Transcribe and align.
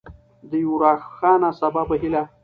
د 0.49 0.51
یوې 0.63 0.75
روښانه 0.81 1.49
سبا 1.59 1.81
په 1.89 1.95
هیله. 2.01 2.23